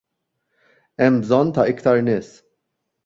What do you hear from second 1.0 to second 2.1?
Hemm bżonn ta' iktar